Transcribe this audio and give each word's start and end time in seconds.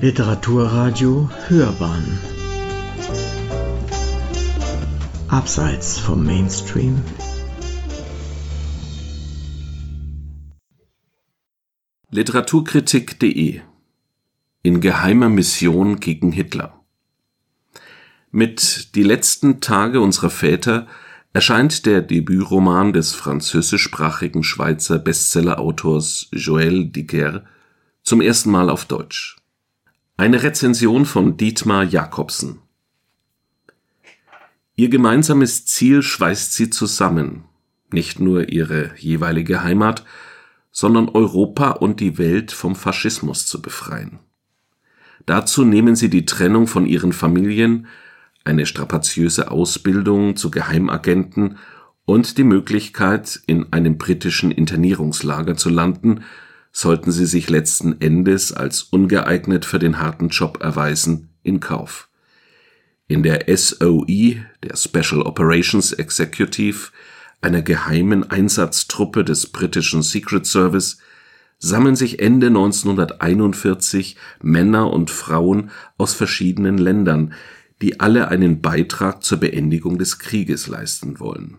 Literaturradio 0.00 1.28
Hörbahn. 1.48 2.20
Abseits 5.26 5.98
vom 5.98 6.24
Mainstream. 6.24 7.02
Literaturkritik.de 12.10 13.60
In 14.62 14.80
geheimer 14.80 15.28
Mission 15.28 15.98
gegen 15.98 16.30
Hitler. 16.30 16.80
Mit 18.30 18.94
Die 18.94 19.02
letzten 19.02 19.60
Tage 19.60 20.00
unserer 20.00 20.30
Väter 20.30 20.86
erscheint 21.32 21.86
der 21.86 22.02
Debütroman 22.02 22.92
des 22.92 23.16
französischsprachigen 23.16 24.44
Schweizer 24.44 25.00
Bestseller-Autors 25.00 26.28
Joël 26.30 26.84
Dicker 26.92 27.42
zum 28.04 28.20
ersten 28.20 28.52
Mal 28.52 28.70
auf 28.70 28.84
Deutsch. 28.84 29.38
Eine 30.20 30.42
Rezension 30.42 31.06
von 31.06 31.36
Dietmar 31.36 31.84
Jakobsen. 31.84 32.58
Ihr 34.74 34.88
gemeinsames 34.88 35.64
Ziel 35.64 36.02
schweißt 36.02 36.54
sie 36.54 36.70
zusammen, 36.70 37.44
nicht 37.92 38.18
nur 38.18 38.48
ihre 38.48 38.90
jeweilige 38.98 39.62
Heimat, 39.62 40.04
sondern 40.72 41.08
Europa 41.08 41.70
und 41.70 42.00
die 42.00 42.18
Welt 42.18 42.50
vom 42.50 42.74
Faschismus 42.74 43.46
zu 43.46 43.62
befreien. 43.62 44.18
Dazu 45.24 45.64
nehmen 45.64 45.94
sie 45.94 46.10
die 46.10 46.26
Trennung 46.26 46.66
von 46.66 46.84
ihren 46.84 47.12
Familien, 47.12 47.86
eine 48.42 48.66
strapaziöse 48.66 49.52
Ausbildung 49.52 50.34
zu 50.34 50.50
Geheimagenten 50.50 51.58
und 52.06 52.38
die 52.38 52.44
Möglichkeit, 52.44 53.40
in 53.46 53.72
einem 53.72 53.98
britischen 53.98 54.50
Internierungslager 54.50 55.56
zu 55.56 55.70
landen, 55.70 56.24
sollten 56.72 57.10
sie 57.10 57.26
sich 57.26 57.50
letzten 57.50 58.00
Endes 58.00 58.52
als 58.52 58.82
ungeeignet 58.82 59.64
für 59.64 59.78
den 59.78 60.00
harten 60.00 60.28
Job 60.28 60.62
erweisen, 60.62 61.30
in 61.42 61.60
Kauf. 61.60 62.08
In 63.06 63.22
der 63.22 63.44
SOE, 63.56 64.44
der 64.62 64.76
Special 64.76 65.22
Operations 65.22 65.92
Executive, 65.92 66.90
einer 67.40 67.62
geheimen 67.62 68.28
Einsatztruppe 68.30 69.24
des 69.24 69.46
britischen 69.46 70.02
Secret 70.02 70.46
Service, 70.46 70.98
sammeln 71.58 71.96
sich 71.96 72.20
Ende 72.20 72.48
1941 72.48 74.16
Männer 74.42 74.92
und 74.92 75.10
Frauen 75.10 75.70
aus 75.96 76.14
verschiedenen 76.14 76.78
Ländern, 76.78 77.34
die 77.80 78.00
alle 78.00 78.28
einen 78.28 78.60
Beitrag 78.60 79.22
zur 79.22 79.38
Beendigung 79.38 79.98
des 79.98 80.18
Krieges 80.18 80.66
leisten 80.66 81.20
wollen. 81.20 81.58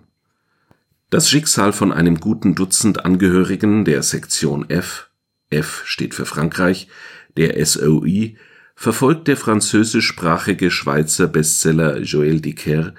Das 1.11 1.27
Schicksal 1.27 1.73
von 1.73 1.91
einem 1.91 2.19
guten 2.19 2.53
Dutzend 2.53 3.03
Angehörigen 3.03 3.83
der 3.83 4.03
Sektion 4.03 4.69
F 4.69 5.09
F 5.49 5.81
steht 5.85 6.13
für 6.13 6.27
Frankreich 6.27 6.87
der 7.35 7.65
SOE 7.65 8.35
verfolgt 8.75 9.27
der 9.27 9.35
französischsprachige 9.35 10.69
Schweizer 10.69 11.27
Bestseller 11.27 11.97
Joël 11.97 12.41
Dicker 12.41 12.93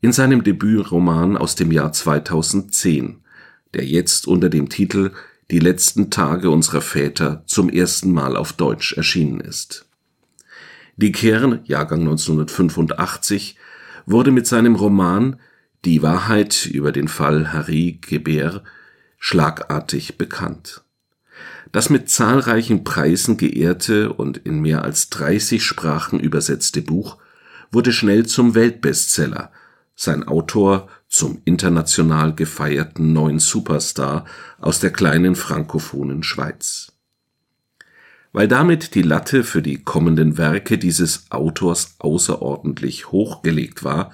in 0.00 0.10
seinem 0.10 0.42
Debütroman 0.42 1.36
aus 1.36 1.54
dem 1.54 1.70
Jahr 1.70 1.92
2010, 1.92 3.22
der 3.74 3.84
jetzt 3.84 4.26
unter 4.26 4.48
dem 4.48 4.68
Titel 4.68 5.12
Die 5.52 5.60
letzten 5.60 6.10
Tage 6.10 6.50
unserer 6.50 6.80
Väter 6.80 7.44
zum 7.46 7.68
ersten 7.68 8.10
Mal 8.10 8.36
auf 8.36 8.54
Deutsch 8.54 8.94
erschienen 8.94 9.40
ist. 9.40 9.86
Die 10.96 11.12
Kern, 11.12 11.60
Jahrgang 11.62 12.00
1985, 12.00 13.56
wurde 14.04 14.32
mit 14.32 14.48
seinem 14.48 14.74
Roman 14.74 15.36
Die 15.86 16.02
Wahrheit 16.02 16.66
über 16.66 16.90
den 16.90 17.06
Fall 17.06 17.52
Harry 17.52 18.00
Geber 18.00 18.64
schlagartig 19.18 20.18
bekannt. 20.18 20.82
Das 21.70 21.90
mit 21.90 22.10
zahlreichen 22.10 22.82
Preisen 22.82 23.36
geehrte 23.36 24.12
und 24.12 24.36
in 24.38 24.60
mehr 24.60 24.82
als 24.82 25.10
30 25.10 25.62
Sprachen 25.62 26.18
übersetzte 26.18 26.82
Buch 26.82 27.18
wurde 27.70 27.92
schnell 27.92 28.26
zum 28.26 28.56
Weltbestseller, 28.56 29.52
sein 29.94 30.26
Autor 30.26 30.88
zum 31.08 31.40
international 31.44 32.34
gefeierten 32.34 33.12
neuen 33.12 33.38
Superstar 33.38 34.24
aus 34.58 34.80
der 34.80 34.90
kleinen 34.90 35.36
frankophonen 35.36 36.24
Schweiz 36.24 36.92
weil 38.32 38.48
damit 38.48 38.94
die 38.94 39.00
Latte 39.00 39.44
für 39.44 39.62
die 39.62 39.82
kommenden 39.82 40.36
Werke 40.36 40.76
dieses 40.76 41.30
Autors 41.30 41.94
außerordentlich 42.00 43.10
hochgelegt 43.10 43.82
war, 43.82 44.12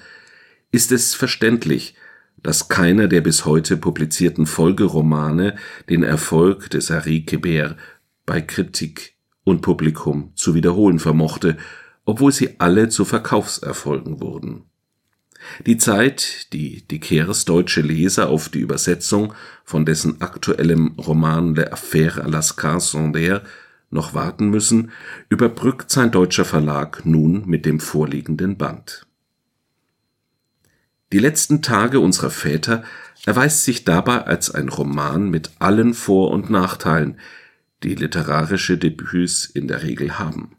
ist 0.73 0.91
es 0.91 1.13
verständlich, 1.13 1.95
dass 2.41 2.67
keiner 2.67 3.07
der 3.07 3.21
bis 3.21 3.45
heute 3.45 3.77
publizierten 3.77 4.47
Folgeromane 4.47 5.55
den 5.87 6.03
Erfolg 6.03 6.69
des 6.71 6.89
Henri 6.89 7.23
Quebert 7.23 7.77
bei 8.25 8.41
Kritik 8.41 9.13
und 9.43 9.61
Publikum 9.61 10.31
zu 10.35 10.55
wiederholen 10.55 10.97
vermochte, 10.97 11.57
obwohl 12.05 12.31
sie 12.31 12.59
alle 12.59 12.89
zu 12.89 13.05
Verkaufserfolgen 13.05 14.19
wurden. 14.19 14.63
Die 15.65 15.77
Zeit, 15.77 16.51
die 16.53 16.87
die 16.87 16.99
Kehres 16.99 17.45
deutsche 17.45 17.81
Leser 17.81 18.29
auf 18.29 18.49
die 18.49 18.59
Übersetzung 18.59 19.33
von 19.63 19.85
dessen 19.85 20.21
aktuellem 20.21 20.95
Roman 20.97 21.53
Le 21.53 21.71
Affaire 21.71 22.25
à 22.25 22.27
Lascar 22.27 22.79
Sondaire 22.79 23.43
noch 23.91 24.15
warten 24.15 24.49
müssen, 24.49 24.91
überbrückt 25.29 25.91
sein 25.91 26.11
deutscher 26.11 26.45
Verlag 26.45 27.05
nun 27.05 27.43
mit 27.45 27.67
dem 27.67 27.79
vorliegenden 27.79 28.57
Band. 28.57 29.05
Die 31.13 31.19
letzten 31.19 31.61
Tage 31.61 31.99
unserer 31.99 32.31
Väter 32.31 32.83
erweist 33.27 33.63
sich 33.63 33.85
dabei 33.85 34.23
als 34.23 34.49
ein 34.49 34.67
Roman 34.67 35.29
mit 35.29 35.51
allen 35.59 35.93
Vor- 35.93 36.31
und 36.31 36.49
Nachteilen, 36.49 37.19
die 37.83 37.93
literarische 37.93 38.79
Debüts 38.79 39.45
in 39.45 39.67
der 39.67 39.83
Regel 39.83 40.17
haben. 40.17 40.55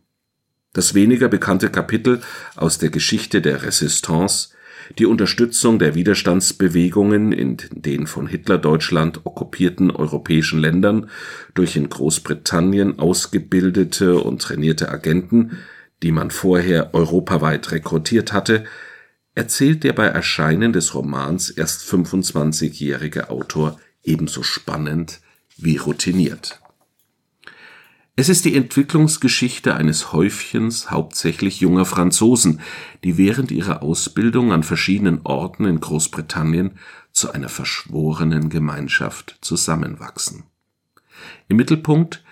Das 0.73 0.95
weniger 0.95 1.27
bekannte 1.27 1.71
Kapitel 1.71 2.21
aus 2.55 2.79
der 2.79 2.91
Geschichte 2.91 3.43
der 3.43 3.65
Resistance 3.65 4.51
die 4.99 5.07
Unterstützung 5.07 5.81
der 5.81 5.97
Widerstandsbewegungen 5.97 7.33
in 7.33 7.57
den 7.73 8.07
von 8.07 8.29
Hitler-Deutschland 8.29 9.23
okkupierten 9.25 9.91
europäischen 9.91 10.61
Ländern 10.61 11.11
durch 11.55 11.75
in 11.75 11.89
Großbritannien 11.89 13.01
ausgebildete 13.01 14.19
und 14.19 14.43
trainierte 14.43 14.89
Agenten, 14.89 15.59
die 16.05 16.13
man 16.13 16.31
vorher 16.31 16.95
europaweit 16.95 17.73
rekrutiert 17.73 18.33
hatte, 18.33 18.65
erzählt 19.35 19.85
der 19.85 19.93
bei 19.93 20.07
Erscheinen 20.07 20.73
des 20.73 20.95
Romans 20.95 21.51
erst 21.51 21.83
25-jährige 21.83 23.31
Autor 23.31 23.81
ebenso 24.03 24.43
spannend 24.43 25.21
wie 25.57 25.77
routiniert 25.77 26.61
es 28.17 28.29
ist 28.29 28.45
die 28.45 28.55
Entwicklungsgeschichte 28.55 29.75
eines 29.75 30.13
Häufchens 30.13 30.93
hauptsächlich 30.93 31.59
junger 31.59 31.85
Franzosen, 31.85 32.61
die 33.03 33.19
während 33.19 33.51
ihrer 33.51 33.83
Ausbildung 33.83 34.53
an 34.53 34.63
verschiedenen 34.63 35.23
Orten 35.25 35.65
in 35.65 35.81
Großbritannien 35.81 36.79
zu 37.11 37.33
einer 37.33 37.49
verschworenen 37.49 38.51
Gemeinschaft 38.51 39.39
zusammenwachsen. 39.41 40.45
Im 41.49 41.57
Mittelpunkt 41.57 42.23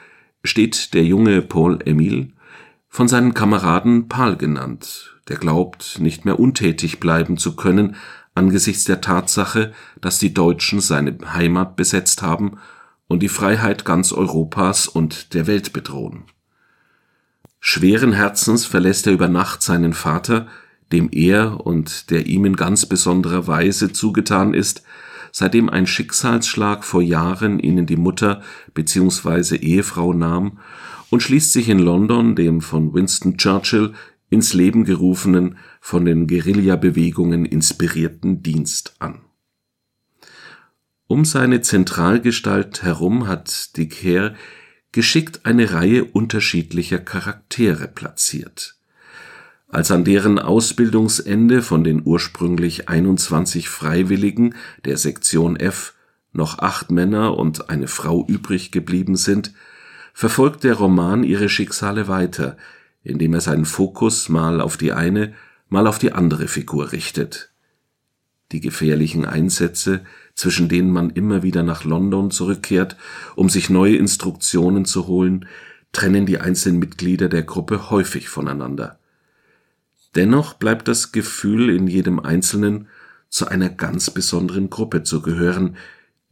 steht 0.45 0.95
der 0.95 1.03
junge 1.03 1.43
Paul 1.43 1.81
Emile, 1.85 2.29
von 2.93 3.09
seinen 3.09 3.33
Kameraden 3.33 4.09
Paul 4.09 4.37
genannt, 4.37 5.17
der 5.29 5.39
glaubt, 5.39 5.97
nicht 5.99 6.27
mehr 6.27 6.39
untätig 6.39 7.01
bleiben 7.01 7.39
zu 7.39 7.57
können 7.57 7.97
angesichts 8.35 8.85
der 8.85 9.01
Tatsache, 9.01 9.73
dass 10.03 10.19
die 10.19 10.35
Deutschen 10.35 10.81
seine 10.81 11.17
Heimat 11.33 11.75
besetzt 11.75 12.21
haben 12.21 12.59
und 13.09 13.23
die 13.23 13.29
Freiheit 13.29 13.87
ganz 13.87 14.13
Europas 14.13 14.89
und 14.89 15.33
der 15.33 15.47
Welt 15.47 15.73
bedrohen. 15.73 16.25
Schweren 17.61 18.13
Herzens 18.13 18.67
verlässt 18.67 19.07
er 19.07 19.15
über 19.15 19.29
Nacht 19.29 19.63
seinen 19.63 19.95
Vater, 19.95 20.47
dem 20.93 21.09
er 21.13 21.65
und 21.65 22.11
der 22.11 22.27
ihm 22.27 22.45
in 22.45 22.57
ganz 22.57 22.85
besonderer 22.85 23.47
Weise 23.47 23.93
zugetan 23.93 24.53
ist, 24.53 24.83
seitdem 25.31 25.71
ein 25.71 25.87
Schicksalsschlag 25.87 26.85
vor 26.85 27.01
Jahren 27.01 27.59
ihnen 27.59 27.87
die 27.87 27.97
Mutter 27.97 28.43
bzw. 28.75 29.57
Ehefrau 29.57 30.13
nahm, 30.13 30.59
und 31.13 31.23
schließt 31.23 31.53
sich 31.53 31.69
in 31.69 31.79
London 31.79 32.35
dem 32.35 32.61
von 32.61 32.93
Winston 32.93 33.37
Churchill 33.37 33.95
ins 34.31 34.53
Leben 34.53 34.83
gerufenen, 34.83 35.59
von 35.81 36.05
den 36.05 36.27
Guerillabewegungen 36.27 37.45
inspirierten 37.45 38.43
Dienst 38.43 38.97
an 38.99 39.21
um 41.13 41.27
seine 41.27 41.61
Zentralgestalt 41.61 42.83
herum 42.85 43.29
hat 43.29 43.77
de 43.77 43.85
Decker 43.85 44.35
geschickt 44.93 45.45
eine 45.45 45.73
Reihe 45.73 46.07
unterschiedlicher 46.07 46.99
Charaktere 46.99 47.87
platziert. 47.87 48.77
Als 49.69 49.91
an 49.91 50.05
deren 50.05 50.39
Ausbildungsende 50.39 51.61
von 51.61 51.85
den 51.85 52.01
ursprünglich 52.03 52.89
21 52.89 53.69
Freiwilligen 53.69 54.55
der 54.87 54.97
Sektion 54.97 55.57
F 55.57 55.93
noch 56.33 56.61
acht 56.61 56.91
Männer 56.91 57.37
und 57.37 57.69
eine 57.69 57.89
Frau 57.89 58.27
übrig 58.27 58.73
geblieben 58.73 59.17
sind, 59.17 59.53
verfolgt 60.13 60.65
der 60.65 60.75
Roman 60.75 61.25
ihre 61.25 61.49
Schicksale 61.49 62.09
weiter, 62.09 62.57
indem 63.03 63.35
er 63.35 63.41
seinen 63.41 63.65
Fokus 63.65 64.29
mal 64.29 64.61
auf 64.61 64.77
die 64.77 64.93
eine, 64.93 65.35
mal 65.69 65.87
auf 65.87 65.99
die 65.99 66.13
andere 66.13 66.49
Figur 66.49 66.93
richtet. 66.93 67.51
Die 68.53 68.61
gefährlichen 68.61 69.25
Einsätze, 69.25 70.03
zwischen 70.35 70.69
denen 70.69 70.91
man 70.91 71.11
immer 71.11 71.43
wieder 71.43 71.63
nach 71.63 71.85
London 71.85 72.31
zurückkehrt, 72.31 72.97
um 73.35 73.49
sich 73.49 73.71
neue 73.71 73.97
Instruktionen 73.97 74.85
zu 74.85 75.07
holen, 75.07 75.47
trennen 75.93 76.27
die 76.27 76.39
einzelnen 76.39 76.79
Mitglieder 76.79 77.29
der 77.29 77.43
Gruppe 77.43 77.91
häufig 77.91 78.29
voneinander. 78.29 78.99
Dennoch 80.15 80.55
bleibt 80.55 80.89
das 80.89 81.13
Gefühl 81.13 81.71
in 81.71 81.87
jedem 81.87 82.21
Einzelnen, 82.21 82.89
zu 83.29 83.49
einer 83.49 83.71
ganz 83.71 84.11
besonderen 84.11 84.69
Gruppe 84.69 85.03
zu 85.03 85.23
gehören, 85.23 85.77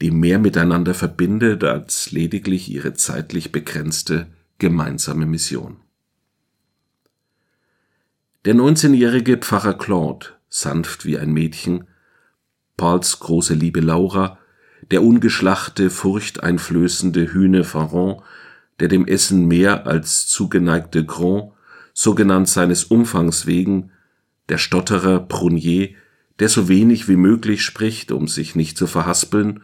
die 0.00 0.10
mehr 0.10 0.38
miteinander 0.38 0.94
verbindet 0.94 1.62
als 1.64 2.10
lediglich 2.10 2.70
ihre 2.70 2.94
zeitlich 2.94 3.52
begrenzte 3.52 4.26
gemeinsame 4.58 5.26
Mission. 5.26 5.76
Der 8.46 8.54
19-jährige 8.54 9.36
Pfarrer 9.36 9.74
Claude, 9.74 10.26
sanft 10.48 11.04
wie 11.04 11.18
ein 11.18 11.32
Mädchen, 11.32 11.84
Pauls 12.78 13.18
große 13.20 13.52
Liebe 13.52 13.80
Laura, 13.80 14.38
der 14.90 15.02
ungeschlachte, 15.02 15.90
furchteinflößende 15.90 17.32
Hühne 17.32 17.64
Faron, 17.64 18.22
der 18.80 18.88
dem 18.88 19.06
Essen 19.06 19.46
mehr 19.46 19.86
als 19.86 20.26
zugeneigte 20.26 21.04
Grand, 21.04 21.52
so 21.92 22.14
genannt 22.14 22.48
seines 22.48 22.84
Umfangs 22.84 23.44
wegen, 23.44 23.90
der 24.48 24.56
Stotterer 24.56 25.20
Prunier, 25.20 25.90
der 26.38 26.48
so 26.48 26.68
wenig 26.68 27.08
wie 27.08 27.16
möglich 27.16 27.62
spricht, 27.62 28.10
um 28.10 28.26
sich 28.26 28.56
nicht 28.56 28.78
zu 28.78 28.86
verhaspeln, 28.86 29.62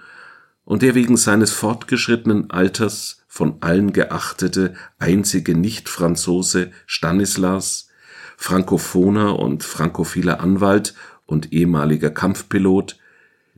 und 0.66 0.82
der 0.82 0.94
wegen 0.94 1.16
seines 1.16 1.52
fortgeschrittenen 1.52 2.50
Alters 2.50 3.24
von 3.28 3.56
allen 3.60 3.92
geachtete 3.92 4.74
einzige 4.98 5.56
Nicht-Franzose 5.56 6.72
Stanislas, 6.86 7.88
Frankophoner 8.36 9.38
und 9.38 9.62
frankophiler 9.62 10.40
Anwalt 10.40 10.94
und 11.24 11.52
ehemaliger 11.52 12.10
Kampfpilot, 12.10 12.98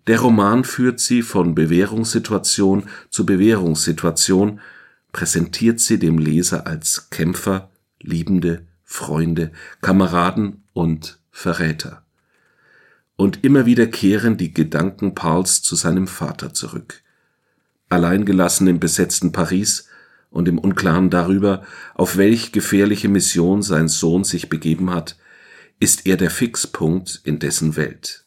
der 0.07 0.21
Roman 0.21 0.65
führt 0.65 1.01
sie 1.01 1.23
von 1.23 1.55
Bewährungssituation 1.55 2.85
zu 3.11 3.27
Bewährungssituation, 3.27 4.61
präsentiert 5.13 5.81
sie 5.81 5.99
dem 5.99 6.19
Leser 6.19 6.67
als 6.67 7.09
Kämpfer, 7.11 7.71
Liebende, 8.01 8.67
Freunde, 8.85 9.51
Kameraden 9.81 10.65
und 10.73 11.19
Verräter. 11.31 12.05
Und 13.19 13.43
immer 13.43 13.67
wieder 13.67 13.89
kehren 13.89 14.37
die 14.37 14.55
Gedanken 14.55 15.17
Pauls 15.17 15.61
zu 15.61 15.75
seinem 15.75 16.07
Vater 16.07 16.55
zurück. 16.55 17.03
Alleingelassen 17.89 18.69
im 18.69 18.79
besetzten 18.79 19.33
Paris 19.33 19.89
und 20.31 20.47
im 20.47 20.57
Unklaren 20.57 21.11
darüber, 21.11 21.65
auf 21.97 22.17
welch 22.17 22.53
gefährliche 22.53 23.09
Mission 23.09 23.63
sein 23.63 23.89
Sohn 23.89 24.23
sich 24.23 24.49
begeben 24.49 24.91
hat, 24.91 25.19
ist 25.81 26.07
er 26.07 26.17
der 26.17 26.31
Fixpunkt 26.31 27.21
in 27.25 27.41
dessen 27.41 27.75
Welt. 27.75 28.25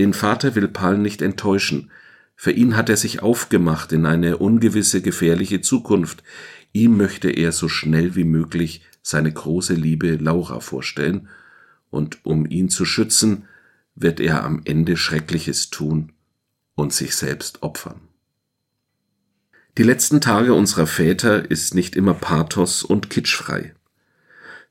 Den 0.00 0.12
Vater 0.12 0.56
will 0.56 0.66
Paul 0.66 0.98
nicht 0.98 1.22
enttäuschen. 1.22 1.92
Für 2.34 2.50
ihn 2.50 2.76
hat 2.76 2.88
er 2.88 2.96
sich 2.96 3.22
aufgemacht 3.22 3.92
in 3.92 4.06
eine 4.06 4.38
ungewisse, 4.38 5.02
gefährliche 5.02 5.60
Zukunft. 5.60 6.24
Ihm 6.72 6.96
möchte 6.96 7.30
er 7.30 7.52
so 7.52 7.68
schnell 7.68 8.16
wie 8.16 8.24
möglich 8.24 8.82
seine 9.02 9.32
große 9.32 9.74
Liebe 9.74 10.16
Laura 10.16 10.58
vorstellen, 10.58 11.28
und 11.90 12.18
um 12.24 12.44
ihn 12.44 12.70
zu 12.70 12.84
schützen, 12.84 13.44
wird 14.00 14.20
er 14.20 14.44
am 14.44 14.62
Ende 14.64 14.96
Schreckliches 14.96 15.70
tun 15.70 16.12
und 16.74 16.92
sich 16.92 17.16
selbst 17.16 17.62
opfern. 17.62 18.00
Die 19.76 19.82
letzten 19.82 20.20
Tage 20.20 20.54
unserer 20.54 20.86
Väter 20.86 21.50
ist 21.50 21.74
nicht 21.74 21.96
immer 21.96 22.14
Pathos 22.14 22.82
und 22.82 23.10
kitschfrei. 23.10 23.74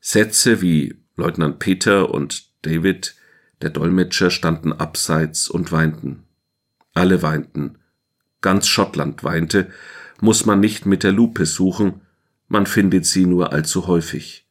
Sätze 0.00 0.60
wie 0.60 0.96
Leutnant 1.16 1.58
Peter 1.58 2.10
und 2.10 2.48
David 2.62 3.16
der 3.60 3.70
Dolmetscher 3.70 4.30
standen 4.30 4.72
abseits 4.72 5.48
und 5.48 5.72
weinten. 5.72 6.24
Alle 6.94 7.22
weinten. 7.22 7.78
Ganz 8.40 8.68
Schottland 8.68 9.24
weinte, 9.24 9.70
muss 10.20 10.46
man 10.46 10.60
nicht 10.60 10.86
mit 10.86 11.02
der 11.02 11.12
Lupe 11.12 11.46
suchen, 11.46 12.02
man 12.46 12.66
findet 12.66 13.04
sie 13.04 13.26
nur 13.26 13.52
allzu 13.52 13.86
häufig. 13.86 14.46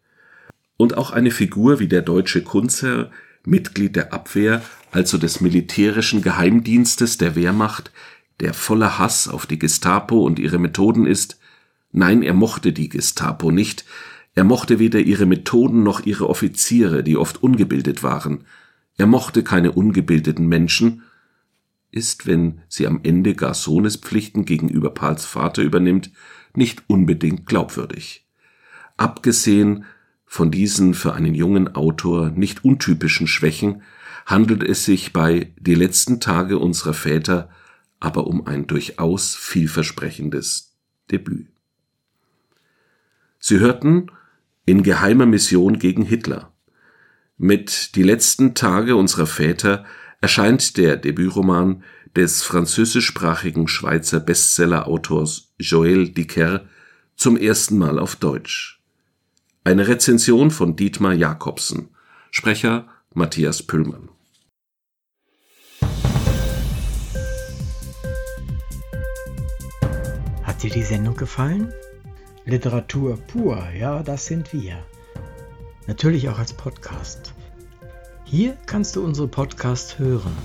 Und 0.75 0.97
auch 0.97 1.11
eine 1.11 1.31
Figur 1.31 1.79
wie 1.79 1.87
der 1.87 2.01
deutsche 2.03 2.43
Kunzer, 2.43 3.11
Mitglied 3.47 3.95
der 3.95 4.13
Abwehr, 4.13 4.61
also 4.91 5.17
des 5.17 5.41
militärischen 5.41 6.21
Geheimdienstes 6.21 7.17
der 7.17 7.35
Wehrmacht, 7.35 7.91
der 8.39 8.53
voller 8.53 8.99
Hass 8.99 9.27
auf 9.27 9.45
die 9.45 9.57
Gestapo 9.57 10.23
und 10.23 10.37
ihre 10.37 10.59
Methoden 10.59 11.05
ist, 11.05 11.39
nein, 11.91 12.21
er 12.21 12.33
mochte 12.33 12.73
die 12.73 12.89
Gestapo 12.89 13.51
nicht, 13.51 13.85
er 14.35 14.43
mochte 14.43 14.79
weder 14.79 14.99
ihre 14.99 15.25
Methoden 15.25 15.81
noch 15.81 16.05
ihre 16.05 16.29
Offiziere, 16.29 17.03
die 17.03 17.17
oft 17.17 17.41
ungebildet 17.41 18.03
waren, 18.03 18.43
er 18.97 19.07
mochte 19.07 19.43
keine 19.43 19.71
ungebildeten 19.71 20.47
Menschen, 20.47 21.03
ist, 21.89 22.27
wenn 22.27 22.61
sie 22.67 22.85
am 22.85 22.99
Ende 23.03 23.33
gar 23.33 23.53
Sohnespflichten 23.53 24.45
gegenüber 24.45 24.91
Pals 24.91 25.25
Vater 25.25 25.63
übernimmt, 25.63 26.11
nicht 26.53 26.83
unbedingt 26.87 27.45
glaubwürdig. 27.45 28.27
Abgesehen 28.97 29.85
von 30.27 30.51
diesen 30.51 30.93
für 30.93 31.13
einen 31.13 31.33
jungen 31.33 31.73
Autor 31.73 32.29
nicht 32.29 32.63
untypischen 32.63 33.25
Schwächen 33.27 33.81
handelt 34.25 34.61
es 34.61 34.85
sich 34.85 35.13
bei 35.13 35.53
Die 35.57 35.73
letzten 35.73 36.19
Tage 36.19 36.59
unserer 36.59 36.93
Väter 36.93 37.49
aber 37.99 38.27
um 38.27 38.45
ein 38.45 38.67
durchaus 38.67 39.35
vielversprechendes 39.35 40.75
Debüt. 41.09 41.47
Sie 43.39 43.59
hörten 43.59 44.11
in 44.65 44.83
geheimer 44.83 45.25
Mission 45.25 45.79
gegen 45.79 46.03
Hitler 46.03 46.53
mit 47.37 47.95
Die 47.95 48.03
letzten 48.03 48.55
Tage 48.55 48.95
unserer 48.95 49.27
Väter 49.27 49.85
erscheint 50.21 50.77
der 50.77 50.97
Debütroman 50.97 51.83
des 52.15 52.41
französischsprachigen 52.41 53.67
Schweizer 53.67 54.19
Bestseller-Autors 54.19 55.53
Joël 55.59 56.13
Dicker 56.13 56.65
zum 57.15 57.37
ersten 57.37 57.77
Mal 57.77 57.99
auf 57.99 58.15
Deutsch. 58.15 58.76
Eine 59.67 59.89
Rezension 59.89 60.49
von 60.49 60.77
Dietmar 60.77 61.11
Jakobsen. 61.11 61.89
Sprecher 62.31 62.87
Matthias 63.13 63.61
Püllmann. 63.63 64.07
Hat 70.41 70.63
dir 70.63 70.69
die 70.69 70.83
Sendung 70.83 71.17
gefallen? 71.17 71.73
Literatur 72.45 73.17
pur, 73.17 73.61
ja, 73.77 74.01
das 74.03 74.27
sind 74.27 74.53
wir 74.53 74.85
natürlich 75.85 76.29
auch 76.29 76.39
als 76.39 76.53
Podcast. 76.53 77.33
Hier 78.23 78.55
kannst 78.67 78.95
du 78.95 79.03
unsere 79.03 79.27
Podcasts 79.27 79.99
hören. 79.99 80.37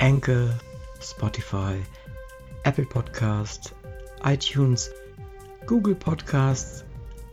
Anchor, 0.00 0.58
Spotify, 1.00 1.76
Apple 2.64 2.86
Podcast, 2.86 3.72
iTunes, 4.24 4.90
Google 5.64 5.94
Podcasts, 5.94 6.84